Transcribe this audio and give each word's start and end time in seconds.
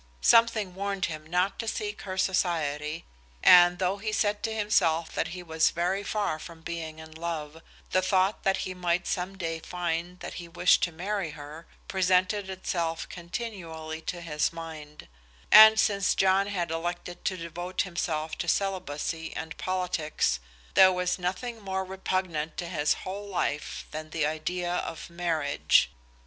Something 0.21 0.73
warned 0.73 1.05
him 1.05 1.27
not 1.27 1.59
to 1.59 1.67
seek 1.67 2.01
her 2.01 2.17
society, 2.17 3.05
and 3.43 3.77
though 3.77 3.97
he 3.97 4.11
said 4.11 4.41
to 4.41 4.51
himself 4.51 5.13
that 5.13 5.27
he 5.27 5.43
was 5.43 5.69
very 5.69 6.01
far 6.03 6.39
from 6.39 6.61
being 6.61 6.97
in 6.97 7.11
love, 7.11 7.61
the 7.91 8.01
thought 8.01 8.41
that 8.41 8.57
he 8.65 8.73
might 8.73 9.05
some 9.05 9.37
day 9.37 9.59
find 9.59 10.19
that 10.21 10.33
he 10.41 10.47
wished 10.47 10.81
to 10.81 10.91
marry 10.91 11.29
her 11.37 11.67
presented 11.87 12.49
itself 12.49 13.07
continually 13.09 14.01
to 14.01 14.21
his 14.21 14.51
mind; 14.51 15.07
and 15.51 15.79
since 15.79 16.15
John 16.15 16.47
had 16.47 16.71
elected 16.71 17.23
to 17.25 17.37
devote 17.37 17.83
himself 17.83 18.35
to 18.39 18.47
celibacy 18.47 19.35
and 19.35 19.55
politics, 19.59 20.39
there 20.73 20.91
was 20.91 21.19
nothing 21.19 21.61
more 21.61 21.85
repugnant 21.85 22.57
to 22.57 22.65
his 22.67 22.95
whole 23.05 23.27
life 23.27 23.85
than 23.91 24.09
the 24.09 24.25
idea 24.25 24.77
of 24.77 25.11
marriage. 25.11 25.91